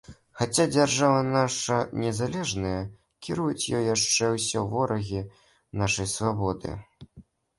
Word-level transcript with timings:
Хаця 0.39 0.63
дзяржава 0.75 1.19
наша 1.27 1.75
незалежная, 2.03 2.79
кіруюць 3.27 3.69
ёю 3.79 3.83
яшчэ 3.95 4.31
ўсё 4.37 4.63
ворагі 4.73 5.21
нашай 5.83 6.09
свабоды. 6.17 6.73